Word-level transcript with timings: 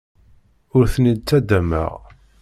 Ur 0.77 0.85
ten-id-ttaddameɣ. 0.93 1.93